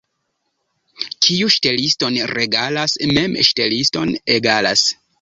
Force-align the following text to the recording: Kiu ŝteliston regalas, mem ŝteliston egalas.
Kiu 1.25 1.51
ŝteliston 1.57 2.19
regalas, 2.33 2.99
mem 3.15 3.39
ŝteliston 3.53 4.19
egalas. 4.39 4.93